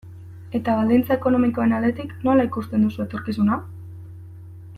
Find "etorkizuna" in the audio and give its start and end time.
3.07-3.61